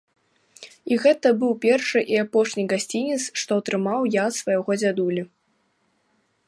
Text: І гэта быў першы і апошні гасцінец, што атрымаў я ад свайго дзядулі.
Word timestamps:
І 0.93 0.95
гэта 1.03 1.27
быў 1.43 1.51
першы 1.65 1.99
і 2.13 2.17
апошні 2.23 2.63
гасцінец, 2.73 3.19
што 3.43 3.51
атрымаў 3.61 4.01
я 4.15 4.21
ад 4.31 4.35
свайго 4.41 4.71
дзядулі. 4.83 5.23